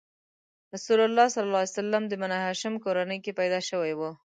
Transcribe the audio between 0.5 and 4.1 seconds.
رسول الله د بنیهاشم کورنۍ کې پیدا شوی و.